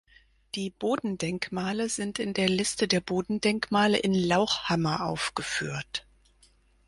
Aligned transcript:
Die 0.55 0.71
Bodendenkmale 0.71 1.87
sind 1.87 2.17
in 2.17 2.33
der 2.33 2.49
Liste 2.49 2.87
der 2.87 3.01
Bodendenkmale 3.01 3.99
in 3.99 4.15
Lauchhammer 4.15 5.05
aufgeführt. 5.05 6.07